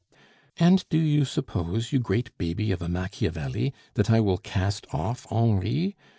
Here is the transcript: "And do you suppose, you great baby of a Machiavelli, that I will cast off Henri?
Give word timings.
"And 0.57 0.83
do 0.89 0.97
you 0.97 1.25
suppose, 1.25 1.91
you 1.93 1.99
great 1.99 2.35
baby 2.39 2.71
of 2.71 2.81
a 2.81 2.89
Machiavelli, 2.89 3.71
that 3.93 4.09
I 4.09 4.19
will 4.19 4.39
cast 4.39 4.87
off 4.91 5.27
Henri? 5.31 5.95